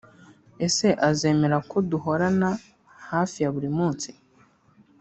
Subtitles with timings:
[0.65, 2.49] Ese azemera ko duhorana
[3.09, 4.09] hafi ya buri munsi